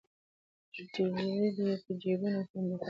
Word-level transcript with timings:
تجرۍ 0.73 1.47
دي 1.57 1.67
که 1.83 1.91
جېبونه 2.01 2.39
صندوقونه 2.49 2.79